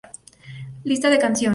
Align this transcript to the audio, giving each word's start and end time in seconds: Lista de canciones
Lista 0.83 1.11
de 1.11 1.19
canciones 1.19 1.49